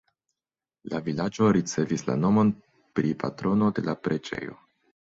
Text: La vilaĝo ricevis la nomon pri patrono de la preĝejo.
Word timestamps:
La 0.93 1.01
vilaĝo 1.09 1.51
ricevis 1.59 2.05
la 2.09 2.17
nomon 2.25 2.53
pri 2.97 3.17
patrono 3.27 3.73
de 3.81 3.89
la 3.91 4.01
preĝejo. 4.07 4.61